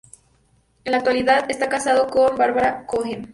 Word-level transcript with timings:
En 0.83 0.93
la 0.93 0.97
actualidad 0.97 1.45
está 1.51 1.69
casado 1.69 2.07
con 2.07 2.35
Barbara 2.35 2.87
Cohen. 2.87 3.29